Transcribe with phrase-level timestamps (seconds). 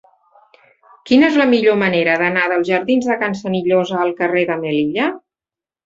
[1.09, 5.17] Quina és la millor manera d'anar dels jardins de Can Senillosa al carrer de Melilla?